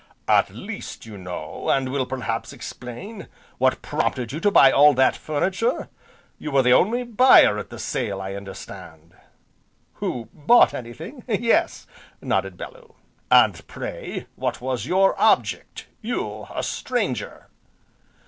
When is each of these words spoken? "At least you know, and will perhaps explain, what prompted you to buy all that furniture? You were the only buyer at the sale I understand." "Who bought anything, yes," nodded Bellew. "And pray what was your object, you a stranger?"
"At 0.27 0.49
least 0.49 1.05
you 1.05 1.15
know, 1.15 1.69
and 1.69 1.89
will 1.91 2.07
perhaps 2.07 2.51
explain, 2.51 3.27
what 3.59 3.83
prompted 3.83 4.31
you 4.31 4.39
to 4.39 4.49
buy 4.49 4.71
all 4.71 4.95
that 4.95 5.15
furniture? 5.15 5.89
You 6.39 6.49
were 6.49 6.63
the 6.63 6.73
only 6.73 7.03
buyer 7.03 7.59
at 7.59 7.69
the 7.69 7.77
sale 7.77 8.19
I 8.19 8.33
understand." 8.33 9.13
"Who 10.01 10.27
bought 10.33 10.73
anything, 10.73 11.23
yes," 11.27 11.85
nodded 12.19 12.57
Bellew. 12.57 12.95
"And 13.29 13.63
pray 13.67 14.25
what 14.35 14.59
was 14.59 14.87
your 14.87 15.13
object, 15.21 15.85
you 16.01 16.47
a 16.51 16.63
stranger?" 16.63 17.49